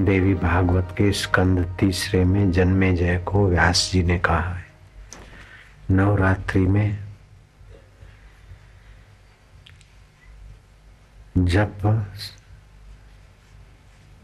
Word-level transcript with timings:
देवी 0.00 0.34
भागवत 0.34 0.94
के 0.98 1.12
स्कंद 1.12 1.76
तीसरे 1.80 2.24
में 2.24 2.52
जन्मे 2.52 2.92
जय 2.92 3.18
को 3.18 3.48
व्यास 3.48 3.90
जी 3.92 4.02
ने 4.02 4.18
कहा 4.18 4.54
है। 4.54 4.66
नवरात्रि 5.90 6.60
में 6.60 7.04
जप 11.38 12.06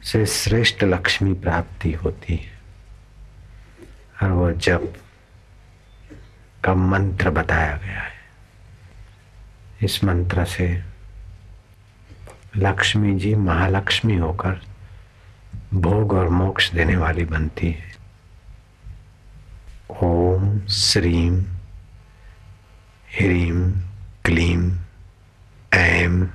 से 0.02 0.26
श्रेष्ठ 0.26 0.84
लक्ष्मी 0.84 1.34
प्राप्ति 1.34 1.92
होती 1.92 2.36
है। 2.36 2.60
और 4.22 4.30
वो 4.30 4.52
जप 4.52 4.94
का 6.64 6.74
मंत्र 6.74 7.30
बताया 7.30 7.76
गया 7.76 8.00
है। 8.00 8.18
इस 9.82 10.04
मंत्र 10.04 10.44
से 10.44 10.84
लक्ष्मी 12.56 13.18
जी 13.18 13.34
महालक्ष्मी 13.34 14.16
होकर 14.16 14.67
भोग 15.74 16.12
और 16.12 16.28
मोक्ष 16.28 16.70
देने 16.72 16.96
वाली 16.96 17.24
बनती 17.24 17.70
है। 17.70 17.96
ओम 20.02 20.60
श्रीम 20.68 21.40
ह्रीम 23.18 23.70
क्लीम 24.24 24.78
ऐम 25.74 26.28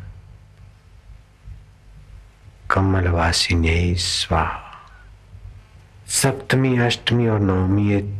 कमलवासिनी 2.71 3.95
स्वाहा। 3.95 4.61
सप्तमी, 6.07 6.77
अष्टमी 6.77 7.27
और 7.27 7.39
नवमी, 7.39 7.89
ये 7.91 8.19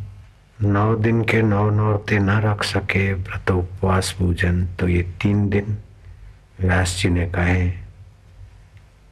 नौ 0.62 0.94
दिन 0.96 1.24
के 1.24 1.42
नौ 1.42 1.70
नौरते 1.70 2.18
न 2.18 2.30
रख 2.30 2.62
सके 2.62 3.12
व्रत 3.12 3.50
उपवास 3.50 4.12
पूजन 4.12 4.66
तो 4.66 4.88
ये 4.88 5.02
तीन 5.02 5.48
दिन 5.48 5.78
व्यास 6.60 6.96
जी 6.98 7.08
ने 7.08 7.26
कहे 7.26 7.83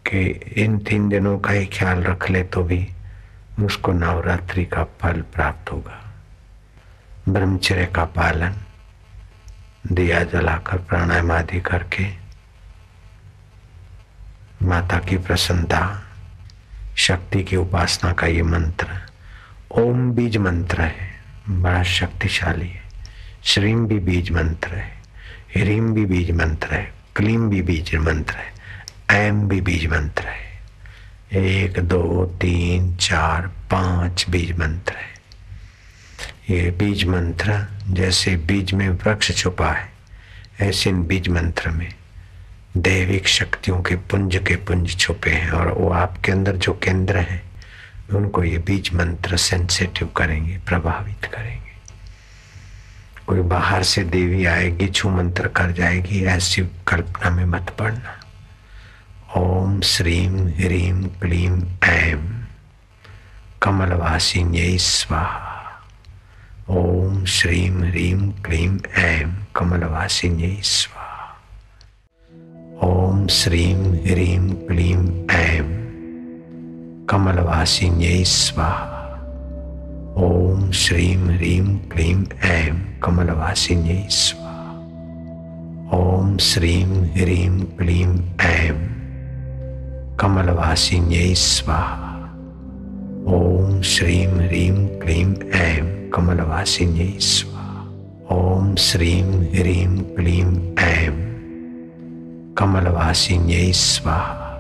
कि 0.07 0.21
इन 0.57 0.79
तीन 0.79 1.09
दिनों 1.09 1.39
का 1.39 1.51
ही 1.51 1.67
ख्याल 1.67 2.03
रख 2.03 2.31
ले 2.31 2.43
तो 2.43 2.63
भी 2.65 2.89
मुझको 3.59 3.93
नवरात्रि 3.93 4.65
का 4.65 4.85
फल 4.85 5.21
प्राप्त 5.21 5.73
होगा। 5.73 5.99
ब्रह्मचर्य 7.29 7.87
का 7.87 8.05
पालन, 8.05 8.55
दिया 9.93 10.25
जलाकर 10.25 10.79
प्राणायाम 10.79 11.33
आदि 11.33 11.61
करके, 11.61 12.07
माता 14.63 14.99
की 14.99 15.17
प्रसन्नता, 15.17 16.03
शक्ति 16.97 17.43
की 17.45 17.57
उपासना 17.57 18.13
का 18.13 18.27
ये 18.27 18.43
मंत्र, 18.43 18.87
ओम 19.73 20.11
बीज 20.11 20.37
मंत्र 20.37 20.81
है, 20.81 21.11
बड़ा 21.49 21.83
शक्तिशाली 21.83 22.69
है। 22.69 22.83
श्रीम 23.45 23.87
भी 23.87 23.99
बीज 23.99 24.31
मंत्र 24.31 24.75
है, 24.75 25.03
ह्रीम 25.57 25.93
भी 25.95 26.05
बीज 26.07 26.31
मंत्र 26.31 26.75
है, 26.75 26.93
क्लीम 27.17 27.49
भी 27.51 27.63
बीज 27.63 27.95
मंत्र 27.95 28.37
है। 28.37 28.62
एम 29.13 29.41
भी 29.49 29.61
बीज 29.61 29.87
मंत्र 29.87 30.25
है। 30.25 31.41
एक, 31.43 31.79
दो, 31.79 32.25
तीन, 32.41 32.95
चार, 32.97 33.47
पाँच 33.71 34.25
बीज 34.31 34.53
मंत्र 34.59 34.95
है। 34.95 35.11
ये 36.51 36.71
बीज 36.71 37.05
मंत्र 37.05 37.67
जैसे 37.89 38.37
बीज 38.37 38.73
में 38.73 38.89
वृक्ष 38.89 39.31
छुपा 39.37 39.71
है, 39.73 39.89
ऐसे 40.61 40.91
इन 40.91 41.03
बीज 41.03 41.29
मंत्र 41.29 41.71
में 41.71 41.93
दैविक 42.77 43.29
शक्तियों 43.29 43.81
के 43.83 43.97
पुंज 44.11 44.37
के 44.49 44.57
पुंज 44.57 44.97
छुपे 44.97 45.31
हैं 45.31 45.51
और 45.51 45.73
वो 45.73 45.91
आपके 45.91 46.33
अंदर 46.33 46.57
जो 46.57 46.73
केंद्र 46.83 47.19
हैं, 47.19 47.43
उनको 48.15 48.45
ये 48.45 48.59
बीज 48.59 48.93
मंत्र 48.95 49.37
सेंसिटिव 49.37 50.09
करेंगे, 50.17 50.59
प्रभावित 50.59 51.25
करेंगे। 51.25 51.71
कोई 53.27 53.41
बाहर 53.41 53.83
से 53.83 54.05
देवी 54.05 54.45
आएगी, 54.45 54.89
छू 54.89 55.11
मंत्र 55.11 55.49
कर 55.49 55.73
जाएगी, 55.73 56.25
ऐसी 56.25 56.63
कल्पना 56.89 57.31
में 57.31 57.45
मत 57.47 57.77
पड़ना। 57.79 58.19
ओम 59.37 59.81
श्रीम 59.81 60.49
ह्रीम 60.49 61.03
क्लीम 61.05 61.63
ऐम 61.85 62.45
कमलवासिन्यै 63.63 64.79
स्वाहा। 64.79 65.63
ओम 66.71 67.25
श्रीम 67.25 67.85
ह्रीम 67.85 68.31
क्लीम 68.31 68.79
ऐम 68.97 69.33
कमलवासिन्यै 69.57 70.61
स्वाहा। 70.63 71.41
ओम 72.83 73.27
श्रीम 73.27 73.95
ह्रीम 73.95 74.51
क्लीम 74.51 75.31
ऐम 75.31 75.73
कमलवासिन्यै 77.11 78.25
स्वाहा। 78.25 79.03
ओम 80.17 80.71
श्रीम 80.71 81.31
ह्रीम 81.31 81.79
क्लीम 81.79 82.25
ऐम 82.43 82.85
कमलवासिन्यै 83.03 84.07
स्वाहा। 84.09 84.71
ओम 85.99 86.37
श्रीम 86.37 87.05
ह्रीम 87.05 87.61
क्लीम 87.61 88.19
ऐम 88.41 88.92
कमलवासिन्यै 90.23 91.35
स्वाहा। 91.35 92.13
ओम 93.27 93.83
श्रीं 93.83 94.27
ह्रीं 94.27 94.87
क्लीं 94.99 95.35
ऐं 95.51 96.11
कमलवासिन्यै 96.11 97.19
स्वाहा। 97.19 97.81
ओम 98.37 98.75
श्रीं 98.75 99.25
ह्रीं 99.25 99.99
क्लीं 99.99 100.77
ऐं 100.79 101.15
कमलवासिन्यै 102.55 103.73
स्वाहा। 103.73 104.53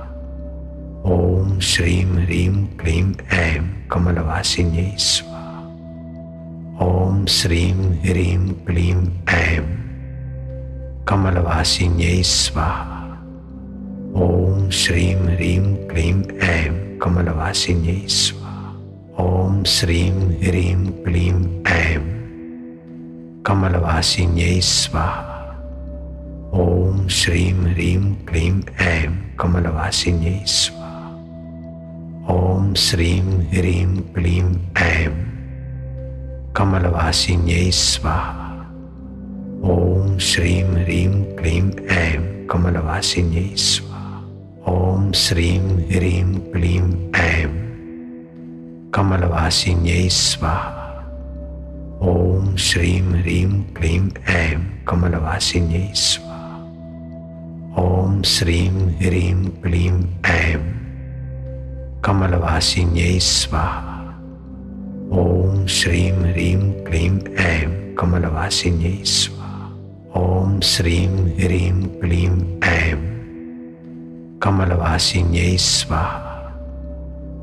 ओम 1.04 1.60
श्रीं 1.60 2.06
ह्रीं 2.06 2.66
क्लीं 2.66 3.14
ऐं 3.32 3.62
कमलवासिन्यै 3.90 4.94
स्वाहा। 4.98 5.60
ओम 6.86 7.26
श्रीं 7.26 7.74
ह्रीं 8.00 8.48
क्लीं 8.48 9.06
ऐं 9.28 9.64
कमलवासिन्यै 11.08 12.22
स्वाहा। 12.22 12.91
ओम 14.14 14.70
श्रीं 14.70 15.14
ह्रीं 15.14 15.76
क्लीं 15.76 16.38
ऐं 16.38 16.98
कमलवासिन्यै 16.98 18.06
स्वाहा। 18.08 18.70
ओम 19.24 19.64
श्रीं 19.64 20.12
ह्रीं 20.12 20.86
क्लीं 20.86 21.62
ऐं 21.66 22.00
कमलवासिन्यै 23.46 24.60
स्वाहा। 24.60 25.38
ओम 26.52 27.08
श्रीं 27.08 27.54
ह्रीं 27.54 28.14
क्लीं 28.14 28.62
ऐं 28.80 29.12
कमलवासिन्यै 29.40 30.42
स्वाहा। 30.46 31.08
ओम 32.34 32.74
श्रीं 32.74 33.22
ह्रीं 33.48 33.96
क्लीं 33.96 34.54
ऐं 34.76 35.12
कमलवासिन्यै 36.56 37.70
स्वाहा। 37.70 38.50
ओम 39.64 40.18
श्रीं 40.18 40.64
ह्रीं 40.64 41.36
क्लीं 41.36 41.86
ऐं 41.86 42.46
कमलवासिन्यै 42.46 43.56
स्वाहा। 43.56 43.91
ओम 44.68 45.12
श्रीं 45.12 45.60
ह्रीं 45.60 46.34
क्लीं 46.34 47.10
ऐं 47.14 47.48
कमलवासिन्यै 48.94 50.08
स्वाहा। 50.08 50.82
ओम 52.02 52.56
श्रीं 52.56 53.02
ह्रीं 53.02 53.62
क्लीं 53.62 54.10
ऐं 54.28 54.60
कमलवासिन्यै 54.88 55.92
स्वाहा। 55.94 56.56
ओम 57.82 58.22
श्रीं 58.22 58.70
ह्रीं 58.70 59.34
क्लीं 59.34 60.04
ऐं 60.26 60.60
कमलवासिन्यै 62.04 63.18
स्वाहा। 63.18 64.00
ओम 65.12 65.66
श्रीं 65.66 66.12
ह्रीं 66.12 66.72
क्लीं 66.72 67.34
ऐं 67.34 67.94
कमलवासिन्यै 67.94 69.04
स्वाहा। 69.04 69.70
ओम 70.20 70.60
श्रीं 70.60 71.08
ह्रीं 71.08 71.82
क्लीं 72.00 72.60
ऐं 72.64 73.11
कमलवासिन्यै 74.42 75.56
स्वाहा। 75.56 76.32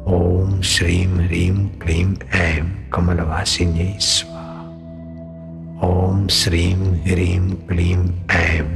ओम 0.07 0.61
श्रीं 0.61 1.07
ह्रीं 1.07 1.67
क्लीं 1.67 2.15
ऐं 2.33 2.89
कमलवासिन्यै 2.93 3.97
स्वाहा। 3.99 4.63
ओम 5.87 6.27
श्रीं 6.27 6.75
ह्रीं 7.05 7.51
क्लीं 7.67 8.03
ऐं 8.31 8.67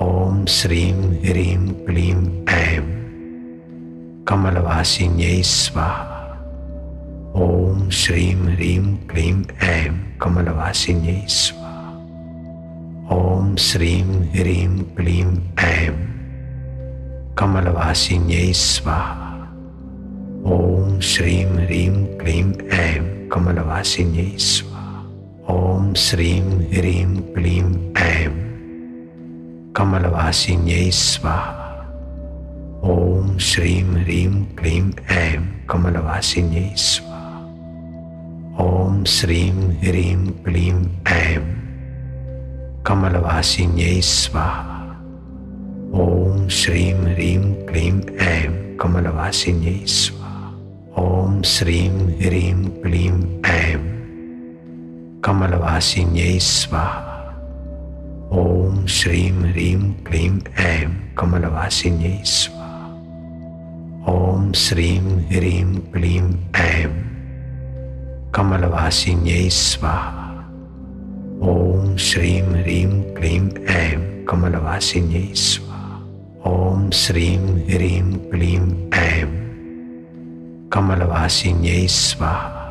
ओम 0.05 0.45
श्रीं 0.45 0.93
ह्रीं 1.23 1.67
क्लीं 1.67 2.45
ऐं 2.47 2.85
कमलवासिन्यै 4.25 5.41
स्वाहा। 5.41 6.08
ओम 7.39 7.89
श्रीं 7.89 8.35
ह्रीं 8.35 8.95
क्लीं 8.95 9.43
ऐं 9.63 10.17
कमलवासिन्यै 10.21 11.25
स्वाहा। 11.27 11.91
ओम 13.15 13.55
श्रीं 13.55 14.03
ह्रीं 14.03 14.83
क्लीं 14.83 15.37
ऐं 15.59 15.93
कमलवासिन्यै 17.37 18.53
स्वाहा। 18.53 19.31
ओम 20.45 20.99
श्रीं 20.99 21.45
ह्रीं 21.45 22.17
क्लीं 22.17 22.53
ऐं 22.69 23.29
कमलवासिन्यै 23.29 24.37
स्वाहा। 24.37 25.03
ओम 25.53 25.93
श्रीं 25.93 26.43
ह्रीं 26.43 27.15
क्लीं 27.15 27.93
ऐं 27.97 28.31
कमलवासिन्यै 29.75 30.91
स्वाहा। 30.91 31.69
ओम 32.83 33.37
श्रीं 33.37 33.83
ह्रीं 33.83 34.45
क्लीं 34.45 34.91
ऐं 35.09 35.41
कमलवासिन्यै 35.69 36.73
स्वाहा। 36.75 37.08
ओम 38.61 39.03
श्रीं 39.03 39.51
ह्रीं 39.53 40.27
क्लीं 40.27 40.85
ऐं 41.07 41.41
कमलवासिन्यै 42.87 44.01
स्वाहा। 44.01 44.79
ॐ 45.93 46.47
श्रीं 46.47 46.93
ह्रीं 46.93 47.65
क्लीं 47.65 48.01
ऐं 48.17 48.77
कमलवासिन्यै 48.77 49.85
स्वाहा। 49.85 50.49
ॐ 51.03 51.41
श्रीं 51.41 51.89
ह्रीं 52.19 52.63
क्लीं 52.81 53.39
ऐं 53.45 53.79
कमलवासिन्यै 55.23 56.39
स्वाहा। 56.39 57.15
ॐ 58.31 58.85
श्रीं 58.85 59.31
ह्रीं 59.31 59.93
क्लीं 60.03 60.39
ऐं 60.57 60.89
कमलवासिन्यै 61.17 62.21
स्वाहा। 62.23 62.89
ॐ 64.15 64.51
श्रीं 64.55 65.01
ह्रीं 65.29 65.75
क्लीं 65.93 66.27
ऐं 66.55 67.18
कमलवासिन्यै 68.33 69.49
स्वाहा। 69.49 70.25
ॐ 71.41 71.95
श्रीं 71.97 72.41
ह्रीं 72.41 72.91
क्लीं 73.13 73.45
ऐं 73.65 74.25
कमलवासिन्यै 74.25 75.33
स्वाहा। 75.33 75.95
ॐ 76.49 76.89
श्रीं 76.93 77.39
ह्रीं 77.69 78.11
क्लीं 78.31 78.65
ऐं 78.93 79.29
कमलवासिन्यै 80.73 81.87
स्वाहा। 81.87 82.65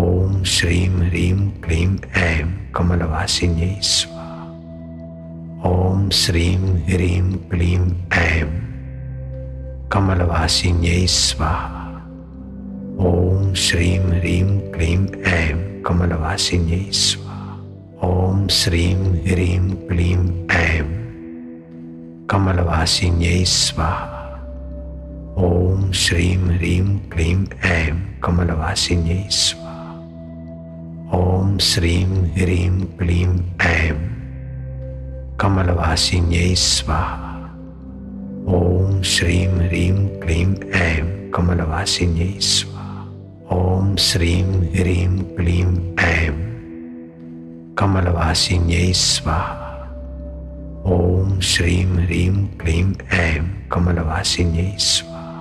ॐ 0.00 0.44
श्रीं 0.44 0.88
ह्रीं 0.88 1.50
क्लीं 1.64 1.90
ऐं 2.22 2.46
कमलवासिन्यै 2.74 3.74
स्वाहा। 3.80 4.44
ॐ 5.72 6.08
श्रीं 6.10 6.58
ह्रीं 6.84 7.32
क्लीं 7.50 7.84
ऐं 8.12 8.48
कमलवासिन्यै 9.90 11.06
स्वाहा। 11.06 11.77
ॐ 12.98 13.54
श्रीं 13.54 13.98
ह्रीं 13.98 14.72
क्लीं 14.72 15.22
ऐं 15.22 15.82
कमलवासिन्यै 15.82 16.90
स्वाहा। 16.90 17.52
ॐ 18.06 18.46
श्रीं 18.50 18.96
ह्रीं 19.26 19.70
क्लीं 19.88 20.48
ऐं 20.50 20.86
कमलवासिन्यै 22.30 23.44
स्वाहा। 23.44 24.24
ॐ 25.36 25.92
श्रीं 25.92 26.36
ह्रीं 26.36 26.98
क्लीं 27.12 27.46
ऐं 27.64 27.94
कमलवासिन्यै 28.24 29.28
स्वाहा। 29.30 29.94
ॐ 31.18 31.58
श्रीं 31.58 32.06
ह्रीं 32.38 32.80
क्लीं 32.98 33.30
ऐं 33.60 33.96
कमलवासिन्यै 35.40 36.54
स्वाहा। 36.54 37.34
ॐ 38.58 39.02
श्रीं 39.02 39.46
ह्रीं 39.48 39.96
क्लीं 40.18 40.50
ऐं 40.80 41.30
कमलवासिन्यै 41.30 42.32
स्वाहा। 42.40 42.77
ॐ 43.52 43.96
श्रीं 43.96 44.44
ह्रीं 44.74 45.18
क्लीं 45.36 45.96
ऐं 45.98 46.32
कमलवासिन्यै 47.78 48.92
स्वाहा। 48.92 49.68
ॐ 50.84 51.40
श्रीं 51.40 51.86
ह्रीं 51.86 52.34
क्लीं 52.58 52.92
ऐं 53.18 53.44
कमलवासिन्यै 53.72 54.76
स्वाहा। 54.78 55.40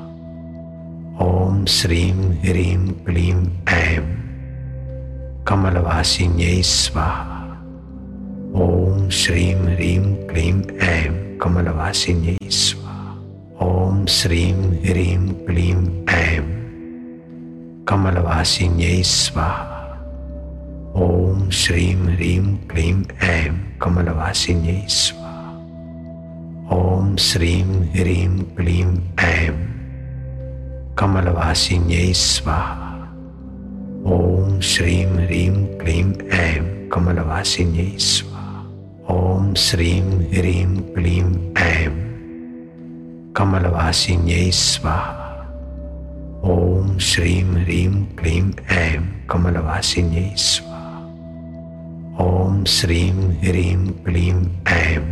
ॐ 1.25 1.65
श्रीं 1.65 2.13
ह्रीं 2.45 2.77
क्लीं 2.77 3.45
ऐं 3.67 4.05
कमलवासिन्यै 5.47 6.61
स्वाहा। 6.61 7.39
ॐ 8.55 9.09
श्रीं 9.09 9.55
ह्रीं 9.55 10.27
क्लीं 10.27 10.61
ऐं 10.79 11.37
कमलवासिन्यै 11.37 12.49
स्वाहा। 12.49 13.15
ॐ 13.67 14.05
श्रीं 14.05 14.53
ह्रीं 14.85 15.33
क्लीं 15.45 16.05
ऐं 16.09 16.56
कमलवासिन्यै 17.89 19.03
स्वाहा। 19.03 19.77
ॐ 20.95 21.49
श्रीं 21.49 21.99
ह्रीं 22.07 22.47
क्लीं 22.71 22.97
ऐं 23.27 23.53
कमलवासिन्यै 23.81 24.81
स्वाहा। 24.87 25.51
ॐ 26.77 27.15
श्रीं 27.27 27.69
ह्रीं 27.95 28.33
क्लीं 28.57 28.91
ऐं 29.27 29.55
कमलवासिन्यै 30.99 32.13
स्वाहा। 32.13 32.91
ॐ 34.15 34.59
श्रीं 34.71 35.05
ह्रीं 35.05 35.55
क्लीं 35.79 36.09
ऐं 36.39 36.89
कमलवासिन्यै 36.89 37.91
स्वाहा। 37.97 38.63
ॐ 39.15 39.53
श्रीं 39.67 40.09
ह्रीं 40.33 40.67
क्लीं 40.95 41.29
ऐं 41.67 41.93
कमलवासिन्यै 43.39 44.51
स्वाहा। 44.51 45.16
ॐ 46.47 46.97
श्रीं 46.97 47.43
ह्रीं 47.43 48.05
क्लीं 48.15 48.51
ऐं 48.71 49.01
कमलवासिन्यै 49.29 50.33
स्वाहा। 50.35 50.99
ॐ 52.25 52.63
श्रीं 52.63 53.17
ह्रीं 53.43 53.87
क्लीं 54.05 54.37
ऐं 54.67 55.03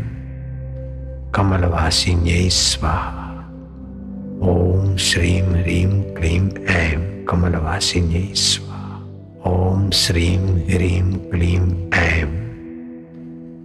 कमलवासिन्यै 1.35 2.49
स्वाहा। 2.49 3.27
ॐ 4.51 4.95
श्रीं 4.97 5.41
ह्रीं 5.41 6.13
क्लीं 6.13 6.49
ऐं 6.75 7.25
कमलवासिन्यै 7.25 8.33
स्वाहा। 8.33 8.99
ॐ 9.51 9.89
श्रीं 9.91 10.39
ह्रीं 10.69 11.13
क्लीं 11.31 11.91
ऐं 11.93 12.29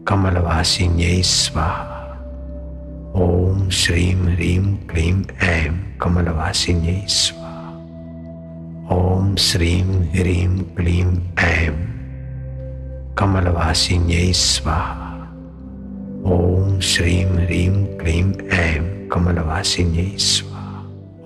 कमलवासिन्यै 0.06 1.22
स्वाहा। 1.22 2.00
ॐ 3.14 3.68
श्रीं 3.70 4.14
ह्रीं 4.14 4.76
क्लीं 4.88 5.22
ऐं 5.42 5.72
कमलवासिन्यै 6.00 7.02
स्वाहा। 7.06 7.39
ॐ 8.92 9.36
श्रीं 9.36 9.84
ह्रीं 10.02 10.58
क्लीं 10.76 11.10
ऐं 11.38 11.74
कमलवासिन्यै 13.18 14.32
स्वाहा। 14.32 15.10
ॐ 16.26 16.80
श्रीं 16.80 17.24
ह्रीं 17.24 17.84
क्लीं 17.98 18.32
ऐं 18.48 19.08
कमलवासिन्यै 19.08 20.16
स्वाहा। 20.18 20.82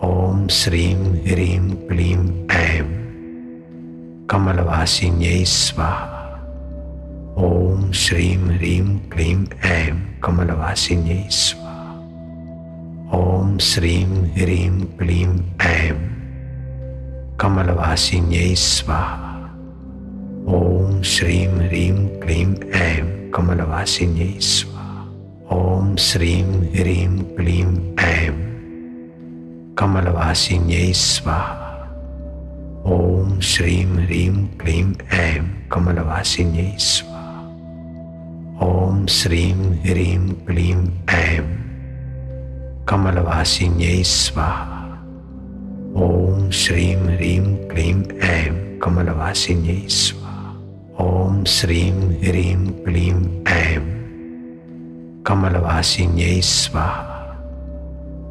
ॐ 0.08 0.46
श्रीं 0.48 0.96
ह्रीं 1.26 1.70
क्लीं 1.88 2.46
ऐं 2.50 2.84
कमलवासिन्यै 4.30 5.44
स्वाहा। 5.44 6.20
ॐ 7.46 7.92
श्रीं 7.92 8.36
ह्रीं 8.36 8.98
क्लीं 8.98 9.46
ऐं 9.64 9.96
कमलवासिन्यै 10.20 11.24
स्वाहा। 11.30 11.94
ॐ 13.20 13.58
श्रीं 13.58 14.06
ह्रीं 14.36 14.80
क्लीं 14.98 15.32
ऐं 15.60 16.23
कमलवासिन्यै 17.40 18.54
स्वाहा। 18.54 19.30
ॐ 20.48 21.02
श्रीं 21.02 21.48
ह्रीं 21.48 21.96
क्लीं 22.22 22.50
ऐं 22.72 23.30
कमलवासिन्यै 23.30 24.34
स्वाहा। 24.40 25.02
ॐ 25.56 25.96
श्रीं 25.96 26.44
ह्रीं 26.74 27.16
क्लीं 27.36 27.70
ऐं 28.04 28.34
कमलवासिन्यै 29.78 30.92
स्वाहा। 30.92 31.72
ॐ 32.96 33.40
श्रीं 33.40 33.86
ह्रीं 33.86 34.36
क्लीं 34.60 34.94
ऐं 35.18 35.44
कमलवासिन्यै 35.72 36.70
स्वाहा। 36.78 37.40
ॐ 38.68 39.06
श्रीं 39.06 39.54
ह्रीं 39.86 40.28
क्लीं 40.46 40.80
ऐं 41.18 41.46
कमलवासिन्यै 42.86 44.02
स्वाहा। 44.02 44.73
ॐ 45.96 46.50
श्रीं 46.50 46.96
ह्रीं 46.96 47.68
क्लीं 47.68 48.18
ऐं 48.20 48.78
कमलवासिन्यै 48.78 49.88
स्वाहा। 49.88 50.54
ॐ 51.04 51.44
श्रीं 51.44 51.92
ह्रीं 52.22 52.66
क्लीं 52.84 53.44
ऐं 53.46 53.82
कमलवासिन्यै 55.26 56.40
स्वाहा। 56.40 57.20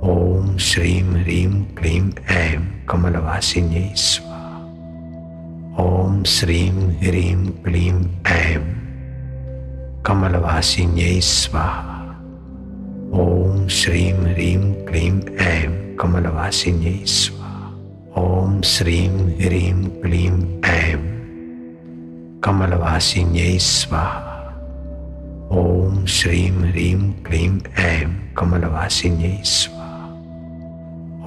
ॐ 0.04 0.58
श्रीं 0.58 1.04
ह्रीं 1.04 1.64
क्लीं 1.78 2.12
ऐं 2.36 2.62
कमलवासिन्यै 2.90 3.94
स्वाहा। 3.96 4.60
ॐ 5.84 6.24
श्रीं 6.24 6.72
ह्रीं 7.04 7.46
क्लीं 7.64 8.00
ऐं 8.26 8.62
कमलवासिन्यै 10.06 11.20
स्वाहा। 11.22 12.02
ॐ 13.24 13.68
श्रीं 13.68 14.14
ह्रीं 14.14 14.74
क्लीं 14.86 15.16
ऐं 15.48 15.96
कमलवासिन्यै 15.96 17.00
स्वाहा। 17.06 17.43
श्रीं 18.64 19.10
ह्रीं 19.40 19.74
क्लीं 20.02 20.36
ऐं 20.72 21.00
कमलवासिन्यै 22.44 23.58
स्वाहा 23.60 24.36
ॐ 25.62 26.06
श्रीं 26.18 26.52
ह्रीं 26.68 27.02
क्लीं 27.26 27.50
ऐं 27.86 28.08
कमलवासिन्यै 28.38 29.34
स्वाहा 29.56 30.08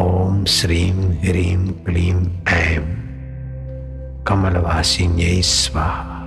ॐ 0.07 0.45
श्रीं 0.57 0.95
ह्रीं 1.27 1.59
क्लीं 1.89 2.17
ऐं 2.57 2.83
कमलवासिन्यै 4.33 5.41
स्वाहा 5.53 6.19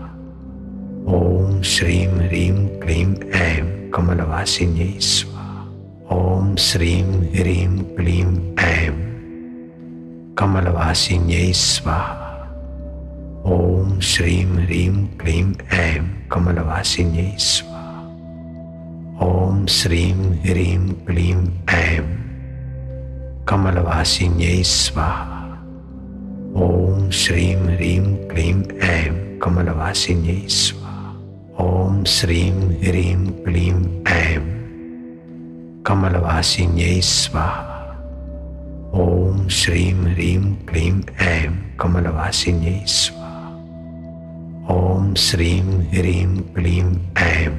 ॐ 1.18 1.62
श्रीं 1.74 2.08
ह्रीं 2.22 2.56
क्लीं 2.86 3.12
ऐं 3.44 3.92
कमलवासिन्यै 3.98 4.94
स्वाहा 5.12 6.18
ॐ 6.22 6.56
श्रीं 6.70 7.04
ह्रीं 7.36 7.78
क्लीं 7.98 8.28
ऐं 8.72 9.19
कमलवासिन्यै 10.39 11.51
स्वाहा। 11.53 12.29
ॐ 13.46 14.00
श्रीं 14.00 14.46
ह्रीं 14.46 15.08
क्लीं 15.19 15.53
ऐं 15.72 16.03
कमलवासिन्यै 16.31 17.31
स्वाहा। 17.38 18.03
ॐ 19.25 19.65
श्रीं 19.65 20.22
ह्रीं 20.46 20.93
क्लीं 21.08 21.41
ऐं 21.69 22.05
कमलवासिन्यै 23.48 24.63
स्वाहा। 24.63 25.41
ॐ 26.67 27.10
श्रीं 27.10 27.55
ह्रीं 27.55 28.05
क्लीं 28.27 28.63
ऐं 28.79 29.39
कमलवासिन्यै 29.39 30.48
स्वाहा। 30.48 31.12
ॐ 31.65 32.03
श्रीं 32.03 32.53
ह्रीं 32.86 33.25
क्लीं 33.43 34.03
ऐं 34.08 34.43
कमलवासिन्यै 35.86 37.01
स्वाहा। 37.01 37.78
ॐ 39.00 39.48
श्रीं 39.48 39.94
ह्रीं 39.94 40.56
क्लीं 40.68 41.01
ऐं 41.22 41.51
कमलवासिन्यै 41.79 42.84
स्वाहा। 42.86 43.51
ॐ 44.75 45.13
श्रीं 45.25 45.62
ह्रीं 45.94 46.41
क्लीं 46.56 46.89
ऐं 47.18 47.53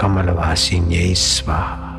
कमलवासिन्यै 0.00 1.14
स्वाहा। 1.14 1.92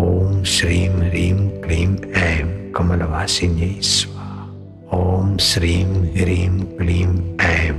ॐ 0.00 0.42
श्रीं 0.44 0.88
ह्रीं 0.88 1.38
क्लीं 1.60 1.96
ऐं 2.22 2.72
कमलवासिन्यै 2.72 3.80
स्वाहा। 3.80 4.44
ॐ 5.00 5.36
श्रीं 5.40 5.84
ह्रीं 6.16 6.60
क्लीं 6.78 7.12
ऐं 7.40 7.76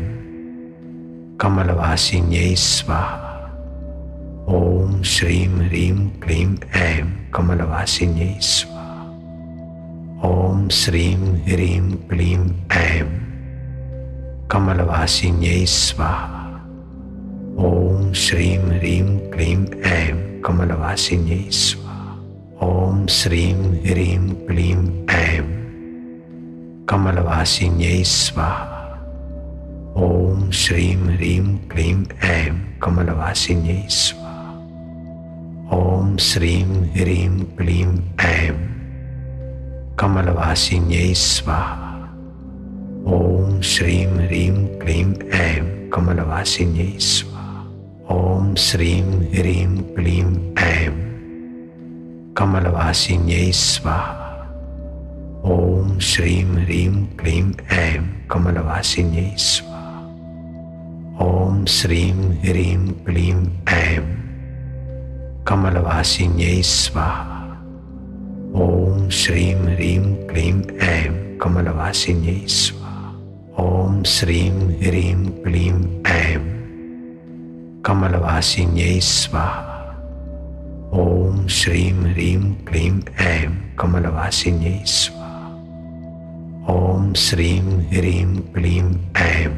कमलवासिन्यै 1.41 2.55
स्वाहा। 2.55 3.33
ॐ 4.61 5.01
श्रीं 5.03 5.47
ह्रीं 5.47 6.09
क्लीं 6.23 6.55
ऐं 6.87 7.05
कमलवासिन्यै 7.33 8.37
स्वाहा। 8.41 8.74
ॐ 10.25 10.69
श्रीं 10.69 11.17
ह्रीं 11.47 11.91
क्लीं 11.91 12.39
ऐं 12.71 13.05
कमलवासिन्यै 14.51 15.65
स्वाहा। 15.65 16.43
ॐ 17.59 18.13
श्रीं 18.13 18.57
ह्रीं 18.57 19.17
क्लीं 19.29 19.65
ऐं 19.81 20.41
कमलवासिन्यै 20.41 21.49
स्वाहा। 21.51 22.15
ॐ 22.67 23.05
श्रीं 23.07 23.53
ह्रीं 23.85 24.19
क्लीं 24.47 25.05
ऐं 25.09 25.45
कमलवासिन्यै 26.89 28.03
स्वाहा। 28.03 28.81
ॐ 29.95 30.49
श्रीं 30.51 30.95
ह्रीं 30.95 31.57
क्लीं 31.57 32.05
ऐं 32.23 32.55
कमलवासिन्यै 32.81 33.83
स्वाहा। 33.87 34.53
ॐ 35.77 36.17
श्रीं 36.17 36.65
ह्रीं 36.95 37.39
क्लीं 37.57 37.91
ऐं 38.19 38.74
कमलवासिन्यै 39.99 41.13
स्वाहा। 41.13 41.91
ॐ 43.07 43.61
श्रीं 43.61 44.07
ह्रीं 44.07 44.55
क्लीं 44.79 45.11
ऐं 45.31 45.89
कमलवासिन्यै 45.89 46.87
स्वाहा। 46.99 47.61
ॐ 48.15 48.55
श्रीं 48.55 49.05
ह्रीं 49.35 49.77
क्लीं 49.95 50.31
ऐं 50.63 50.95
कमलवासिन्यै 52.37 53.51
स्वाहा। 53.51 54.31
ॐ 55.53 55.99
श्रीं 55.99 56.43
ह्रीं 56.55 57.05
क्लीं 57.21 57.47
ऐं 57.77 58.03
कमलवासिन्यै 58.31 59.31
स्वाहा। 59.37 59.95
ॐ 61.27 61.65
श्रीं 61.77 62.19
ह्रीं 62.43 62.83
क्लीं 63.05 63.39
ऐं 63.77 64.03
कमलवासिन्यै 65.45 66.61
स्वाहा। 66.61 67.34
ॐ 68.55 69.09
श्रीं 69.09 69.55
ह्रीं 69.55 70.27
क्लीं 70.27 70.77
ऐं 70.81 71.37
कमलवासिन्यै 71.37 72.47
स्वाहा। 72.47 73.09
ॐ 73.63 74.03
श्रीं 74.03 74.51
ह्रीं 74.81 75.15
क्लीं 75.43 76.03
ऐं 76.07 76.39
कमलवासिन्यै 77.85 78.99
स्वाहा। 78.99 79.81
ॐ 81.01 81.47
श्रीं 81.47 81.91
ह्रीं 81.91 82.53
क्लीं 82.67 83.01
ऐं 83.25 83.51
कमलवासिन्यै 83.79 84.79
स्वाहा। 84.85 85.49
ॐ 86.75 87.13
श्रीं 87.13 87.61
ह्रीं 87.91 88.35
क्लीं 88.55 88.87
ऐं 89.15 89.51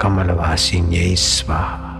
कमलवासिन्यै 0.00 1.14
स्वाहा। 1.16 1.92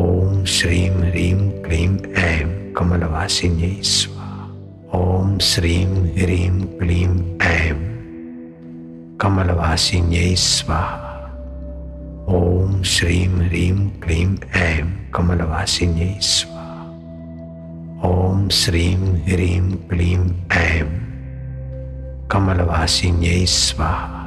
ॐ 0.00 0.44
श्रीं 0.56 0.90
ह्रीं 0.90 1.38
क्लीं 1.62 1.92
ऐं 2.24 2.72
कमलवासिन्यै 2.72 3.76
स्वाहा। 3.82 4.21
ॐ 4.94 5.38
श्रीं 5.38 5.86
ह्रीं 6.16 6.60
क्लीं 6.78 7.38
ऐं 7.42 7.76
कमलवासिन्यै 9.20 10.34
स्वाहा। 10.36 11.12
ॐ 12.28 12.82
श्रीं 12.82 13.28
ह्रीं 13.28 13.88
क्लीं 13.88 14.36
ऐं 14.54 15.10
कमलवासिन्यै 15.14 16.18
स्वाहा। 16.20 16.84
ॐ 18.10 18.48
श्रीं 18.48 18.96
ह्रीं 19.28 19.72
क्लीं 19.90 20.30
ऐं 20.50 20.88
कमलवासिन्यै 22.30 23.46
स्वाहा। 23.46 24.24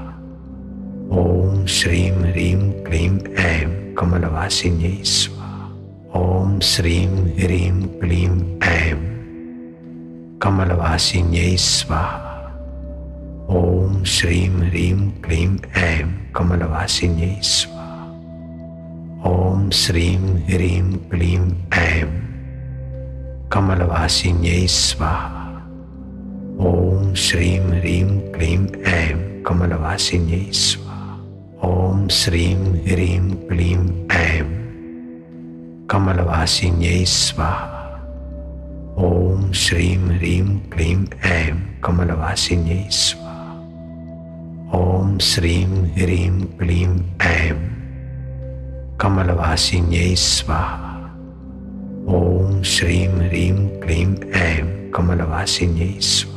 ॐ 1.11 1.65
श्रीं 1.65 2.11
ह्रीं 2.11 2.71
क्लीं 2.71 3.19
ऐं 3.35 3.95
कमलवासिन्यै 3.95 5.03
स्वाहा। 5.03 5.67
ॐ 6.21 6.59
श्रीं 6.59 7.07
ह्रीं 7.09 7.81
क्लीं 7.99 8.59
ऐं 8.61 9.14
कमलवासिन्यै 10.45 11.57
स्वाहा। 11.57 12.33
ॐ 13.49 14.03
श्रीं 14.03 14.49
ह्रीं 14.49 15.09
क्लीं 15.21 15.57
ऐं 15.75 16.07
कमलवासिन्यै 16.35 17.41
स्वाहा। 17.41 18.05
ॐ 19.31 19.69
श्रीं 19.69 20.19
ह्रीं 20.49 20.93
क्लीं 21.09 21.41
ऐं 21.71 22.09
कमलवासिन्यै 23.51 24.67
स्वाहा। 24.67 25.45
ॐ 26.69 27.13
श्रीं 27.15 27.59
ह्रीं 27.59 28.09
क्लीं 28.31 28.61
ऐं 28.85 29.43
कमलवासिन्यै 29.43 30.51
स्वाहा। 30.51 31.13
ॐ 31.69 32.07
श्रीं 32.07 32.57
ह्रीं 32.85 33.29
क्लीं 33.47 33.83
ऐं 34.11 34.45
कमलवासिन्यै 35.89 37.05
स्वाहा। 37.05 37.74
ॐ 38.97 39.51
श्रीम 39.51 40.11
ह्रीम 40.11 40.59
क्लीम 40.59 41.05
ऐं 41.23 41.55
कमलवासिनी 41.83 42.87
स्वाहा। 42.89 43.53
ओम 44.79 45.17
श्रीम 45.17 45.85
ह्रीम 45.85 46.41
क्लीम 46.41 46.99
ऐं 47.21 47.55
कमलवासिनी 48.97 50.15
स्वाहा। 50.15 50.95
ओम 52.07 52.61
श्रीम 52.63 53.11
ह्रीम 53.11 53.67
क्लीम 53.67 54.15
ऐं 54.33 54.91
कमलवासिनी 54.91 55.97
स्वाहा। 56.01 56.34